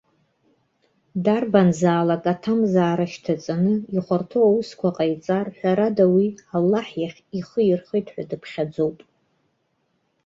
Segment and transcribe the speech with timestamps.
[1.23, 8.97] Дарбанзаалак, аҭамзаара шьҭаҵаны ихәарҭоу аусқәа ҟаиҵар, ҳәарада уи, Аллаҳ иахь ихы ирхеит ҳәа дыԥхьаӡоуп.